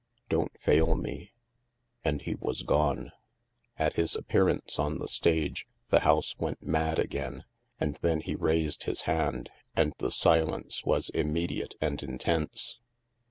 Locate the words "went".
6.39-6.63